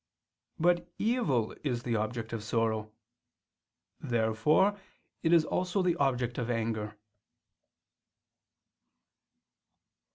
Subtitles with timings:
[0.57, 2.91] But evil is the object of sorrow.
[3.99, 4.79] Therefore
[5.21, 6.95] it is also the object of anger.